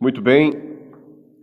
[0.00, 0.52] Muito bem,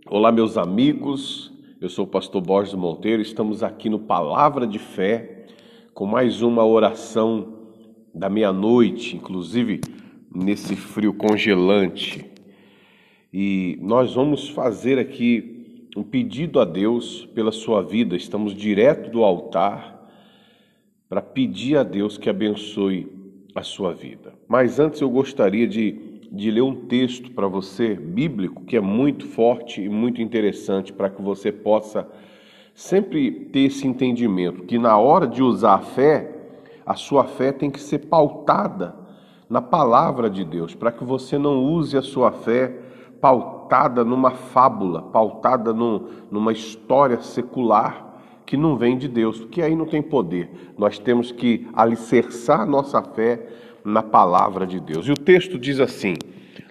[0.06, 5.46] olá meus amigos, eu sou o pastor Borges Monteiro, estamos aqui no Palavra de Fé
[5.94, 7.54] com mais uma oração
[8.14, 9.80] da meia-noite, inclusive
[10.30, 12.30] nesse frio congelante.
[13.32, 19.24] E nós vamos fazer aqui um pedido a Deus pela sua vida, estamos direto do
[19.24, 20.12] altar
[21.08, 23.08] para pedir a Deus que abençoe
[23.56, 24.34] a sua vida.
[24.46, 29.28] Mas antes eu gostaria de de ler um texto para você, bíblico, que é muito
[29.28, 32.08] forte e muito interessante para que você possa
[32.74, 36.34] sempre ter esse entendimento que na hora de usar a fé,
[36.86, 38.96] a sua fé tem que ser pautada
[39.50, 42.80] na palavra de Deus, para que você não use a sua fé
[43.20, 48.10] pautada numa fábula, pautada no, numa história secular
[48.46, 50.74] que não vem de Deus, porque aí não tem poder.
[50.78, 53.48] Nós temos que alicerçar nossa fé
[53.84, 55.08] na palavra de Deus.
[55.08, 56.16] E o texto diz assim,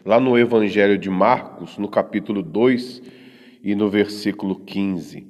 [0.05, 3.02] lá no Evangelho de Marcos, no capítulo 2
[3.62, 5.27] e no versículo 15: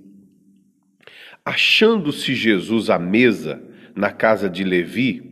[1.45, 3.63] Achando-se Jesus à mesa
[3.95, 5.23] na casa de Levi,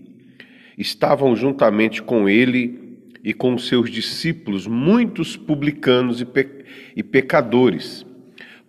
[0.76, 2.88] estavam juntamente com ele
[3.22, 6.58] e com seus discípulos muitos publicanos e, pe
[6.94, 8.04] e pecadores,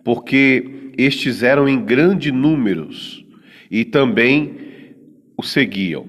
[0.04, 3.24] porque estes eram em grande números
[3.70, 4.56] e também
[5.36, 6.06] o seguiam.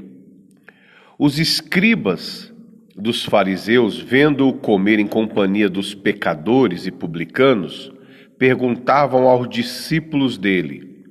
[1.23, 2.51] Os escribas
[2.95, 7.91] dos fariseus, vendo-o comer em companhia dos pecadores e publicanos,
[8.39, 11.05] perguntavam aos discípulos dele: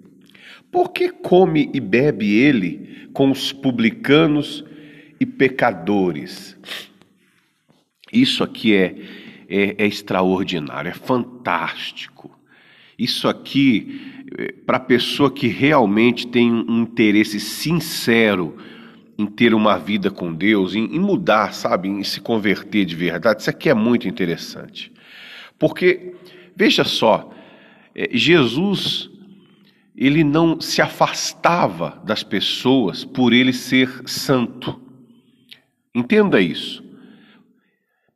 [0.69, 4.65] Por que come e bebe ele com os publicanos
[5.21, 6.59] e pecadores?
[8.13, 8.97] Isso aqui é,
[9.49, 12.37] é, é extraordinário, é fantástico.
[12.99, 18.57] Isso aqui, é, para a pessoa que realmente tem um interesse sincero
[19.21, 23.43] em ter uma vida com Deus, em, em mudar, sabe, em se converter de verdade.
[23.43, 24.91] Isso aqui é muito interessante.
[25.59, 26.15] Porque,
[26.57, 27.31] veja só,
[27.95, 29.11] é, Jesus,
[29.95, 34.81] ele não se afastava das pessoas por ele ser santo.
[35.95, 36.83] Entenda isso.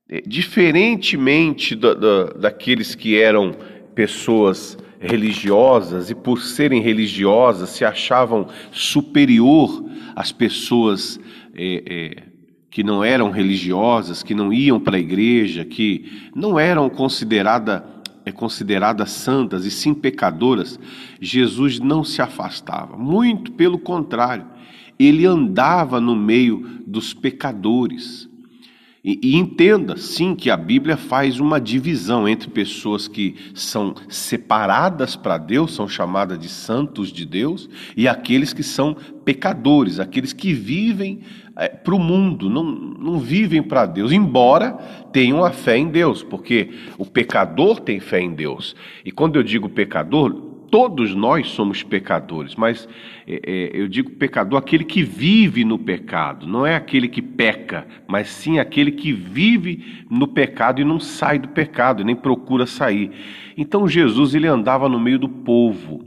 [0.09, 3.54] É, diferentemente da, da, daqueles que eram
[3.94, 9.84] pessoas religiosas e, por serem religiosas, se achavam superior
[10.15, 11.19] às pessoas
[11.55, 12.22] é, é,
[12.71, 17.84] que não eram religiosas, que não iam para a igreja, que não eram considerada,
[18.25, 20.78] é, consideradas santas e sim pecadoras,
[21.21, 22.97] Jesus não se afastava.
[22.97, 24.47] Muito pelo contrário,
[24.99, 28.28] ele andava no meio dos pecadores.
[29.04, 35.15] E, e, entenda, sim, que a Bíblia faz uma divisão entre pessoas que são separadas
[35.15, 40.54] para Deus, são chamadas de santos de Deus, e aqueles que são pecadores, aqueles que
[40.54, 41.20] vivem
[41.54, 44.72] é, para o mundo, não, não vivem para Deus, embora
[45.12, 48.75] tenham a fé em Deus, porque o pecador tem fé em Deus.
[49.04, 52.88] E quando eu digo pecador, todos nós somos pecadores, mas
[53.26, 57.86] é, é, eu digo pecador aquele que vive no pecado, não é aquele que peca,
[58.06, 63.10] mas sim aquele que vive no pecado e não sai do pecado, nem procura sair.
[63.56, 66.04] Então Jesus ele andava no meio do povo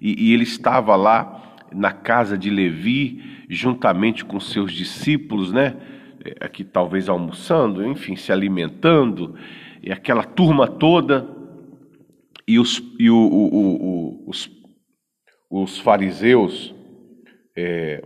[0.00, 5.74] e, e ele estava lá na casa de Levi, juntamente com seus discípulos, né?
[6.24, 9.34] É, aqui talvez almoçando, enfim, se alimentando,
[9.82, 11.33] e aquela turma toda
[12.46, 14.50] e os, e o, o, o, os,
[15.50, 16.74] os fariseus,
[17.56, 18.02] é,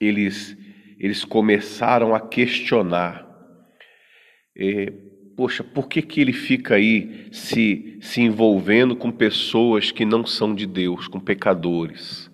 [0.00, 0.56] eles,
[0.98, 3.28] eles começaram a questionar.
[4.56, 4.92] É,
[5.36, 10.54] poxa, por que, que ele fica aí se, se envolvendo com pessoas que não são
[10.54, 12.30] de Deus, com pecadores?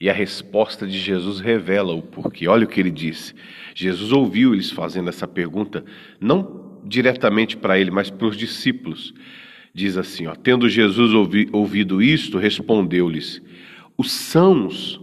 [0.00, 2.46] E a resposta de Jesus revela o porquê.
[2.46, 3.34] Olha o que ele disse.
[3.74, 5.84] Jesus ouviu eles fazendo essa pergunta,
[6.20, 9.12] não diretamente para ele, mas para os discípulos
[9.74, 13.42] diz assim: ó, Tendo Jesus ouvi, ouvido isto, respondeu-lhes:
[13.96, 15.00] Os sãos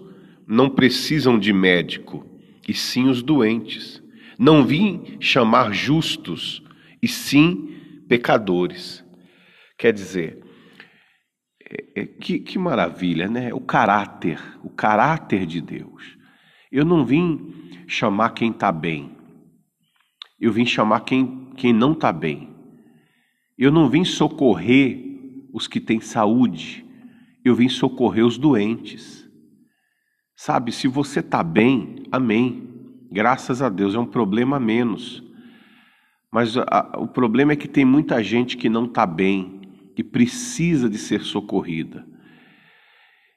[0.48, 2.26] não precisam de médico,
[2.68, 4.04] e sim os doentes.
[4.38, 6.62] Não vim chamar justos,
[7.02, 7.76] e sim
[8.08, 9.04] pecadores.
[9.78, 10.44] Quer dizer,
[11.70, 13.54] é, é, que, que maravilha, né?
[13.54, 16.16] O caráter, o caráter de Deus.
[16.72, 17.54] Eu não vim
[17.88, 19.16] chamar quem está bem,
[20.40, 22.55] eu vim chamar quem, quem não está bem.
[23.58, 25.02] Eu não vim socorrer
[25.54, 26.86] os que têm saúde,
[27.44, 29.30] eu vim socorrer os doentes.
[30.36, 32.68] Sabe, se você está bem, amém.
[33.10, 35.24] Graças a Deus, é um problema a menos.
[36.30, 39.62] Mas a, o problema é que tem muita gente que não está bem
[39.96, 42.06] e precisa de ser socorrida.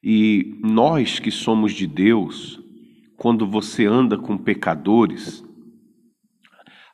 [0.02, 2.60] E nós que somos de Deus,
[3.16, 5.44] quando você anda com pecadores,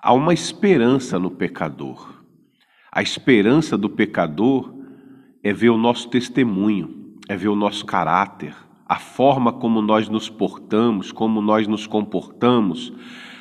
[0.02, 2.13] há uma esperança no pecador.
[2.94, 4.72] A esperança do pecador
[5.42, 8.54] é ver o nosso testemunho, é ver o nosso caráter,
[8.86, 12.92] a forma como nós nos portamos, como nós nos comportamos,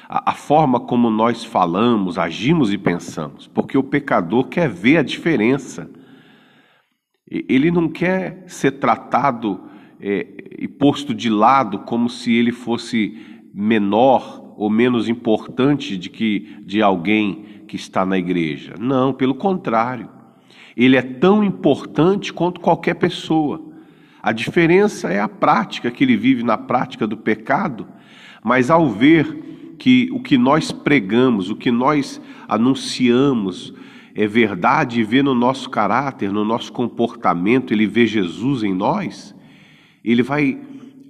[0.10, 5.04] a, a, forma como nós falamos, agimos e pensamos, porque o pecador quer ver a
[5.04, 5.88] diferença.
[7.30, 10.26] Ele não quer ser tratado é,
[10.58, 16.82] e posto de lado como se ele fosse menor ou menos importante de que de
[16.82, 18.76] alguém que está na igreja.
[18.80, 20.10] Não, pelo contrário.
[20.76, 23.62] Ele é tão importante quanto qualquer pessoa.
[24.22, 27.88] A diferença é a prática que ele vive na prática do pecado,
[28.44, 33.74] mas ao ver que o que nós pregamos, o que nós anunciamos
[34.16, 39.36] é verdade e vê no nosso caráter, no nosso comportamento, ele vê Jesus em nós,
[40.06, 40.60] ele vai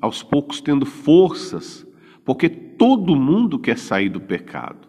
[0.01, 1.85] aos poucos tendo forças,
[2.25, 4.87] porque todo mundo quer sair do pecado.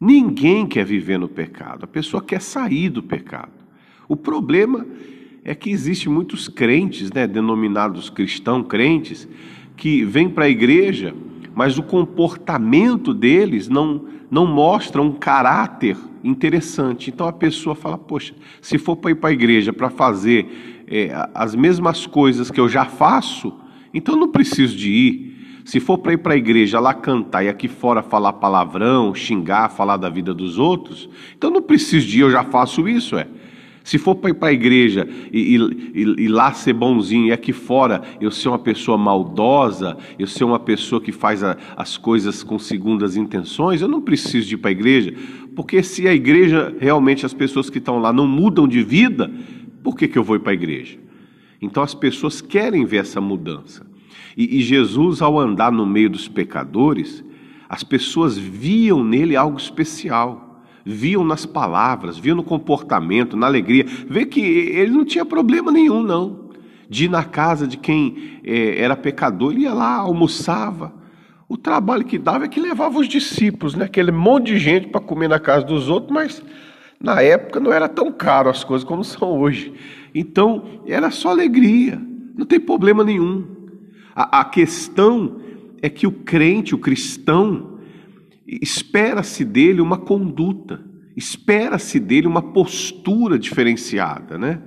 [0.00, 3.52] Ninguém quer viver no pecado, a pessoa quer sair do pecado.
[4.08, 4.86] O problema
[5.44, 9.28] é que existe muitos crentes, né, denominados cristãos crentes,
[9.76, 11.14] que vêm para a igreja,
[11.54, 17.10] mas o comportamento deles não, não mostra um caráter interessante.
[17.10, 21.10] Então a pessoa fala: Poxa, se for para ir para a igreja para fazer é,
[21.34, 23.52] as mesmas coisas que eu já faço,
[23.92, 25.37] então não preciso de ir.
[25.68, 29.68] Se for para ir para a igreja lá cantar e aqui fora falar palavrão, xingar,
[29.68, 33.26] falar da vida dos outros, então não preciso de ir, eu já faço isso, é.
[33.84, 37.52] Se for para ir para a igreja e, e, e, lá ser bonzinho e aqui
[37.52, 42.42] fora eu ser uma pessoa maldosa, eu ser uma pessoa que faz a, as coisas
[42.42, 45.12] com segundas intenções, eu não preciso de ir para a igreja,
[45.54, 49.30] porque se a igreja realmente as pessoas que estão lá não mudam de vida,
[49.84, 50.98] por que, que eu vou ir para a igreja?
[51.60, 53.87] Então as pessoas querem ver essa mudança.
[54.38, 57.22] E, e Jesus, ao andar no meio dos pecadores,
[57.68, 60.48] as pessoas viam nele algo especial
[60.90, 66.02] viam nas palavras, viam no comportamento, na alegria, vê que ele não tinha problema nenhum,
[66.02, 66.48] não,
[66.88, 70.94] de ir na casa de quem é, era pecador, ele ia lá, almoçava.
[71.46, 73.84] O trabalho que dava é que levava os discípulos, né?
[73.84, 76.42] aquele monte de gente para comer na casa dos outros, mas
[76.98, 79.74] na época não era tão caro as coisas como são hoje.
[80.14, 82.00] Então, era só alegria,
[82.34, 83.57] não tem problema nenhum.
[84.18, 85.36] A, a questão
[85.80, 87.78] é que o crente, o cristão,
[88.44, 90.84] espera-se dele uma conduta,
[91.16, 94.60] espera-se dele uma postura diferenciada, né?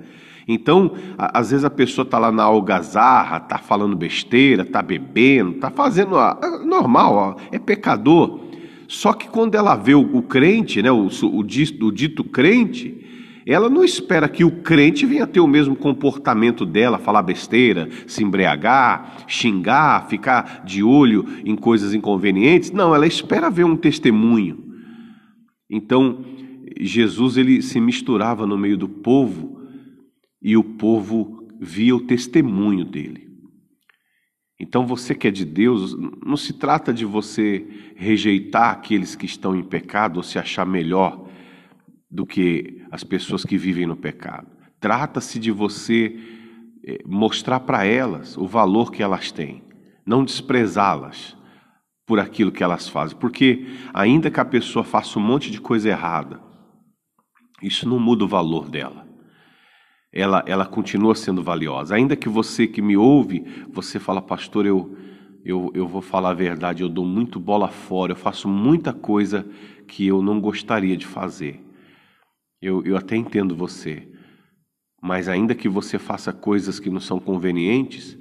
[0.48, 5.70] Então, às vezes a pessoa está lá na algazarra, está falando besteira, está bebendo, está
[5.70, 6.18] fazendo.
[6.18, 8.40] É normal, é pecador.
[8.88, 13.01] Só que quando ela vê o, o crente, né, o, o, o dito crente,
[13.46, 18.22] ela não espera que o crente venha ter o mesmo comportamento dela, falar besteira, se
[18.22, 22.70] embriagar, xingar, ficar de olho em coisas inconvenientes.
[22.70, 24.72] Não, ela espera ver um testemunho.
[25.68, 26.24] Então,
[26.80, 29.60] Jesus ele se misturava no meio do povo
[30.40, 33.28] e o povo via o testemunho dele.
[34.60, 37.66] Então, você que é de Deus, não se trata de você
[37.96, 41.21] rejeitar aqueles que estão em pecado ou se achar melhor
[42.12, 44.46] do que as pessoas que vivem no pecado.
[44.78, 46.14] Trata-se de você
[46.84, 49.62] eh, mostrar para elas o valor que elas têm,
[50.04, 51.34] não desprezá-las
[52.06, 55.88] por aquilo que elas fazem, porque ainda que a pessoa faça um monte de coisa
[55.88, 56.38] errada,
[57.62, 59.06] isso não muda o valor dela.
[60.12, 61.94] Ela, ela continua sendo valiosa.
[61.94, 64.94] Ainda que você que me ouve, você fala, pastor, eu,
[65.42, 69.46] eu, eu vou falar a verdade, eu dou muito bola fora, eu faço muita coisa
[69.88, 71.71] que eu não gostaria de fazer.
[72.62, 74.08] Eu, eu até entendo você,
[75.02, 78.16] mas ainda que você faça coisas que não são convenientes,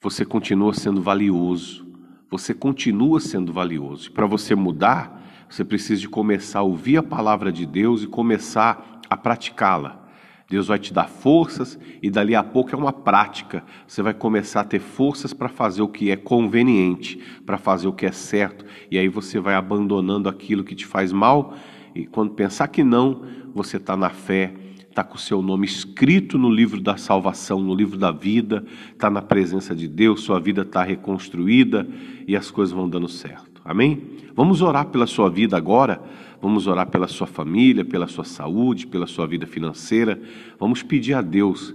[0.00, 1.84] você continua sendo valioso.
[2.30, 4.12] Você continua sendo valioso.
[4.12, 9.00] Para você mudar, você precisa de começar a ouvir a palavra de Deus e começar
[9.10, 10.08] a praticá-la.
[10.48, 13.64] Deus vai te dar forças e dali a pouco é uma prática.
[13.84, 17.92] Você vai começar a ter forças para fazer o que é conveniente, para fazer o
[17.92, 21.56] que é certo, e aí você vai abandonando aquilo que te faz mal.
[21.94, 23.22] E quando pensar que não,
[23.54, 24.54] você está na fé,
[24.88, 29.08] está com o seu nome escrito no livro da salvação, no livro da vida, está
[29.08, 31.88] na presença de Deus, sua vida está reconstruída
[32.26, 33.62] e as coisas vão dando certo.
[33.64, 34.02] Amém?
[34.34, 36.02] Vamos orar pela sua vida agora,
[36.40, 40.20] vamos orar pela sua família, pela sua saúde, pela sua vida financeira.
[40.58, 41.74] Vamos pedir a Deus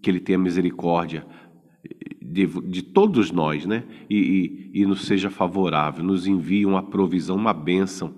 [0.00, 1.26] que Ele tenha misericórdia
[2.22, 3.84] de, de todos nós, né?
[4.10, 8.14] E, e, e nos seja favorável, nos envie uma provisão, uma bênção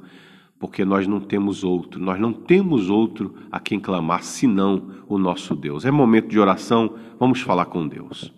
[0.58, 5.54] porque nós não temos outro, nós não temos outro a quem clamar senão o nosso
[5.54, 5.84] Deus.
[5.84, 8.32] É momento de oração, vamos falar com Deus.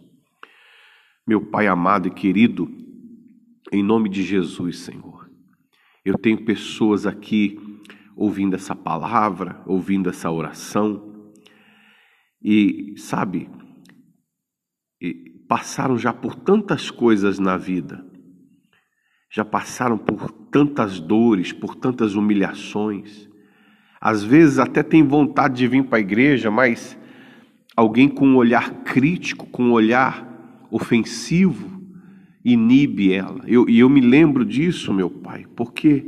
[1.27, 2.71] Meu Pai amado e querido,
[3.73, 5.31] em nome de Jesus, Senhor,
[6.05, 7.59] eu tenho pessoas aqui
[8.17, 11.33] ouvindo essa palavra, ouvindo essa oração.
[12.43, 13.49] E, sabe,
[15.49, 18.05] passaram já por tantas coisas na vida,
[19.31, 23.29] já passaram por tantas dores, por tantas humilhações.
[24.01, 26.99] Às vezes até tem vontade de vir para a igreja, mas
[27.77, 31.81] alguém com um olhar crítico, com um olhar ofensivo,
[32.45, 33.43] inibe ela.
[33.47, 36.05] Eu, e eu me lembro disso, meu pai, porque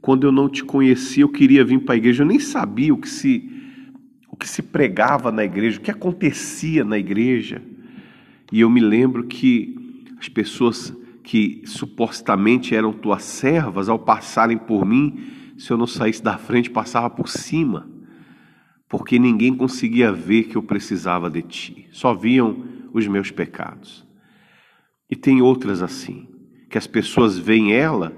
[0.00, 2.98] quando eu não te conhecia, eu queria vir para a igreja, eu nem sabia o
[2.98, 3.52] que se
[4.28, 7.62] o que se pregava na igreja, o que acontecia na igreja.
[8.52, 9.74] E eu me lembro que
[10.18, 10.94] as pessoas
[11.26, 15.26] que supostamente eram tuas servas, ao passarem por mim,
[15.58, 17.90] se eu não saísse da frente, passava por cima,
[18.88, 24.06] porque ninguém conseguia ver que eu precisava de ti, só viam os meus pecados.
[25.10, 26.28] E tem outras assim,
[26.70, 28.16] que as pessoas veem ela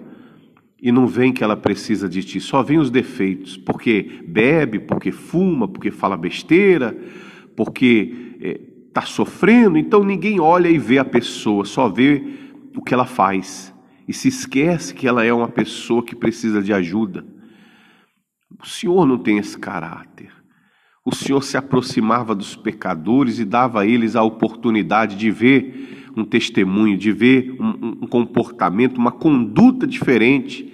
[0.78, 5.10] e não veem que ela precisa de ti, só veem os defeitos, porque bebe, porque
[5.10, 6.94] fuma, porque fala besteira,
[7.56, 12.47] porque está eh, sofrendo, então ninguém olha e vê a pessoa, só vê
[12.78, 13.74] o que ela faz
[14.06, 17.26] e se esquece que ela é uma pessoa que precisa de ajuda.
[18.62, 20.30] O Senhor não tem esse caráter.
[21.04, 26.24] O Senhor se aproximava dos pecadores e dava a eles a oportunidade de ver um
[26.24, 30.72] testemunho, de ver um, um comportamento, uma conduta diferente,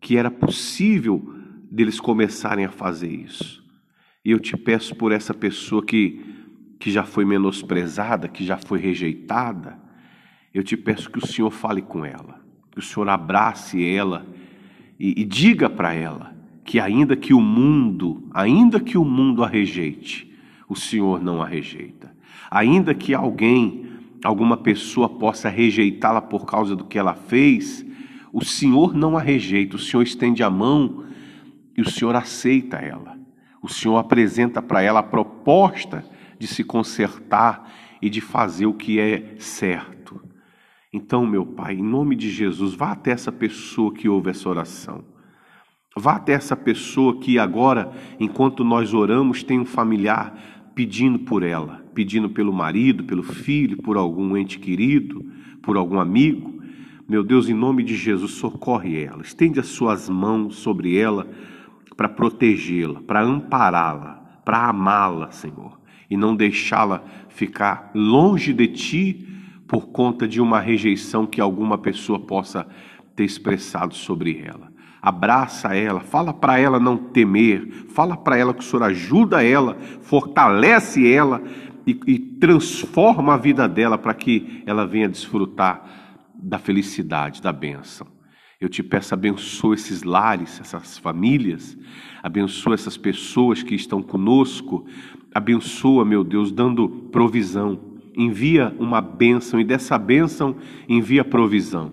[0.00, 1.22] que era possível
[1.70, 3.62] deles começarem a fazer isso.
[4.24, 6.24] E eu te peço por essa pessoa que,
[6.80, 9.85] que já foi menosprezada, que já foi rejeitada,
[10.56, 12.40] eu te peço que o Senhor fale com ela,
[12.72, 14.26] que o Senhor abrace ela
[14.98, 16.34] e, e diga para ela
[16.64, 20.32] que ainda que o mundo, ainda que o mundo a rejeite,
[20.66, 22.10] o Senhor não a rejeita.
[22.50, 23.84] Ainda que alguém
[24.24, 27.84] alguma pessoa possa rejeitá-la por causa do que ela fez,
[28.32, 31.04] o Senhor não a rejeita, o Senhor estende a mão
[31.76, 33.14] e o Senhor aceita ela.
[33.60, 36.02] O Senhor apresenta para ela a proposta
[36.38, 37.70] de se consertar
[38.00, 39.96] e de fazer o que é certo.
[40.92, 45.04] Então, meu Pai, em nome de Jesus, vá até essa pessoa que ouve essa oração.
[45.96, 47.90] Vá até essa pessoa que agora,
[48.20, 53.96] enquanto nós oramos, tem um familiar pedindo por ela, pedindo pelo marido, pelo filho, por
[53.96, 55.24] algum ente querido,
[55.62, 56.62] por algum amigo.
[57.08, 61.26] Meu Deus, em nome de Jesus, socorre ela, estende as suas mãos sobre ela
[61.96, 69.28] para protegê-la, para ampará-la, para amá-la, Senhor, e não deixá-la ficar longe de ti
[69.66, 72.66] por conta de uma rejeição que alguma pessoa possa
[73.14, 78.58] ter expressado sobre ela abraça ela, fala para ela não temer, fala para ela que
[78.58, 81.40] o Senhor ajuda ela, fortalece ela
[81.86, 85.88] e, e transforma a vida dela para que ela venha desfrutar
[86.34, 88.04] da felicidade, da bênção.
[88.60, 91.78] Eu te peço, abençoa esses lares, essas famílias,
[92.20, 94.86] abençoa essas pessoas que estão conosco,
[95.32, 97.95] abençoa, meu Deus, dando provisão.
[98.16, 100.56] Envia uma bênção e dessa bênção
[100.88, 101.92] envia provisão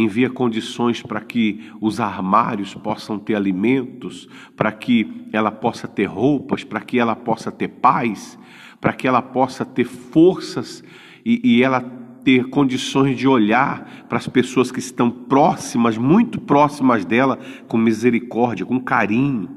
[0.00, 6.62] envia condições para que os armários possam ter alimentos, para que ela possa ter roupas,
[6.62, 8.38] para que ela possa ter paz,
[8.80, 10.84] para que ela possa ter forças
[11.24, 11.80] e, e ela
[12.22, 18.64] ter condições de olhar para as pessoas que estão próximas, muito próximas dela, com misericórdia,
[18.64, 19.48] com carinho,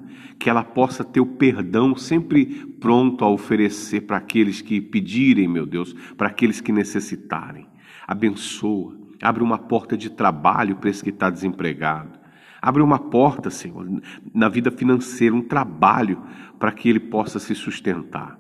[0.42, 2.46] que ela possa ter o perdão sempre
[2.80, 7.68] pronto a oferecer para aqueles que pedirem, meu Deus, para aqueles que necessitarem.
[8.08, 12.20] Abençoa Abre uma porta de trabalho para esse que está desempregado.
[12.60, 13.88] Abre uma porta, Senhor,
[14.34, 16.22] na vida financeira, um trabalho
[16.60, 18.40] para que ele possa se sustentar.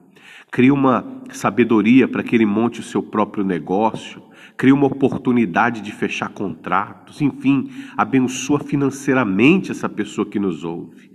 [0.51, 4.22] Cria uma sabedoria para que ele monte o seu próprio negócio.
[4.58, 7.22] Cria uma oportunidade de fechar contratos.
[7.22, 11.10] Enfim, abençoa financeiramente essa pessoa que nos ouve.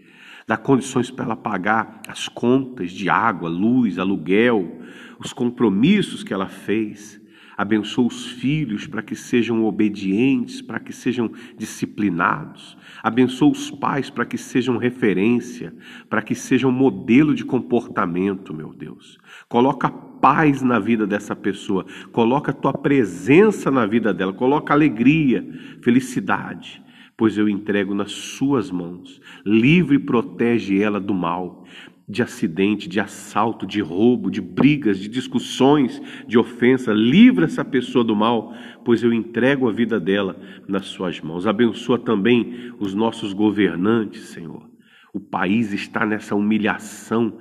[0.46, 4.80] Dá condições para ela pagar as contas de água, luz, aluguel,
[5.18, 7.20] os compromissos que ela fez.
[7.56, 12.76] Abençoa os filhos para que sejam obedientes, para que sejam disciplinados.
[13.02, 15.74] Abençoa os pais para que sejam referência,
[16.08, 19.18] para que sejam modelo de comportamento, meu Deus.
[19.48, 25.44] Coloca paz na vida dessa pessoa, coloca a tua presença na vida dela, coloca alegria,
[25.82, 26.85] felicidade
[27.16, 29.20] pois eu entrego nas suas mãos.
[29.44, 31.64] Livre e protege ela do mal
[32.08, 36.92] de acidente, de assalto, de roubo, de brigas, de discussões, de ofensa.
[36.92, 38.54] Livra essa pessoa do mal,
[38.84, 41.46] pois eu entrego a vida dela nas suas mãos.
[41.46, 44.70] Abençoa também os nossos governantes, Senhor.
[45.12, 47.38] O país está nessa humilhação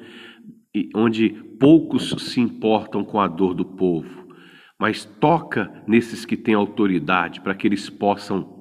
[0.95, 1.29] onde
[1.59, 4.27] poucos se importam com a dor do povo,
[4.79, 8.54] mas toca nesses que têm autoridade para que eles possam,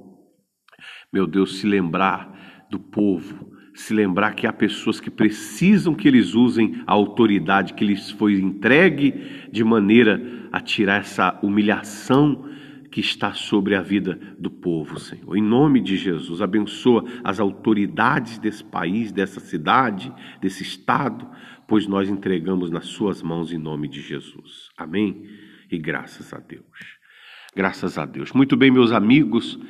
[1.15, 6.35] meu Deus, se lembrar do povo, se lembrar que há pessoas que precisam que eles
[6.35, 12.51] usem a autoridade que lhes foi entregue de maneira a tirar essa humilhação
[12.91, 15.37] que está sobre a vida do povo, Senhor.
[15.37, 21.31] Em nome de Jesus, abençoa as autoridades desse país, dessa cidade, desse estado,
[21.69, 24.69] pois nós entregamos nas suas mãos em nome de Jesus.
[24.77, 25.29] Amém?
[25.71, 26.65] E graças a Deus.
[27.55, 28.33] Graças a Deus.
[28.33, 29.61] Muito bem, meus amigos,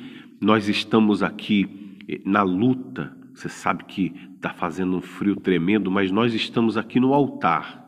[0.41, 3.15] nós estamos aqui eh, na luta.
[3.33, 7.85] Você sabe que está fazendo um frio tremendo, mas nós estamos aqui no altar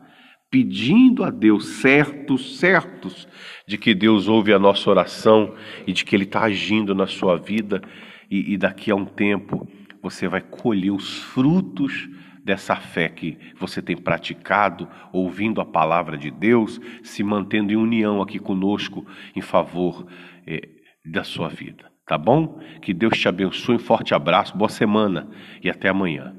[0.50, 3.28] pedindo a Deus, certos, certos,
[3.66, 5.54] de que Deus ouve a nossa oração
[5.86, 7.82] e de que Ele está agindo na sua vida,
[8.30, 9.66] e, e, daqui a um tempo
[10.02, 12.08] você vai colher os frutos
[12.44, 18.22] dessa fé que você tem praticado, ouvindo a palavra de Deus, se mantendo em união
[18.22, 20.06] aqui conosco em favor
[20.46, 20.68] eh,
[21.04, 21.87] da sua vida.
[22.08, 22.58] Tá bom?
[22.80, 23.76] Que Deus te abençoe.
[23.76, 25.28] Um forte abraço, boa semana
[25.62, 26.34] e até amanhã.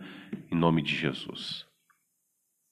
[0.51, 1.68] Em nome de Jesus.